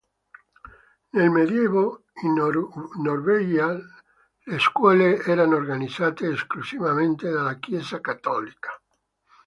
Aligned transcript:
Nel 1.11 1.29
medioevo 1.29 2.05
in 2.23 2.33
Norvegia 2.33 3.69
le 3.75 4.57
scuole 4.57 5.21
erano 5.21 5.55
organizzate 5.57 6.27
esclusivamente 6.29 7.29
dalla 7.29 7.59
chiesa 7.59 8.01
cattolica. 8.01 8.81